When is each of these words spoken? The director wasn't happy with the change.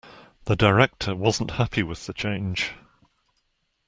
The 0.45 0.55
director 0.55 1.15
wasn't 1.15 1.51
happy 1.61 1.83
with 1.83 2.07
the 2.07 2.13
change. 2.13 2.71